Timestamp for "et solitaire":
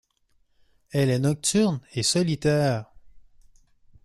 1.93-2.91